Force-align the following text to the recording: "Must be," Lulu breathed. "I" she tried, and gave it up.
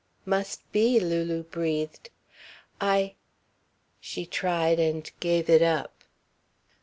"Must 0.25 0.63
be," 0.71 0.99
Lulu 0.99 1.43
breathed. 1.43 2.09
"I" 2.79 3.13
she 4.01 4.25
tried, 4.25 4.79
and 4.79 5.07
gave 5.19 5.47
it 5.47 5.61
up. 5.61 6.03